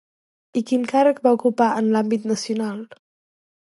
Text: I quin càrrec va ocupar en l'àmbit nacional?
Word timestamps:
I 0.61 0.63
quin 0.71 0.87
càrrec 0.93 1.21
va 1.29 1.35
ocupar 1.39 1.69
en 1.85 1.93
l'àmbit 1.93 2.29
nacional? 2.35 2.85